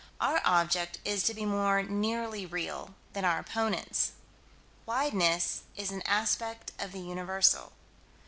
Our 0.19 0.41
object 0.43 0.97
is 1.05 1.21
to 1.25 1.33
be 1.35 1.45
more 1.45 1.83
nearly 1.83 2.43
real 2.47 2.95
than 3.13 3.23
our 3.23 3.37
opponents. 3.37 4.13
Wideness 4.87 5.61
is 5.75 5.91
an 5.91 6.01
aspect 6.07 6.71
of 6.79 6.91
the 6.91 7.01
Universal. 7.01 7.71